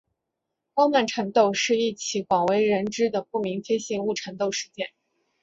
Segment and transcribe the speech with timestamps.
[0.73, 4.87] 高曼缠斗是一起广为人知的不明飞行物缠斗事件。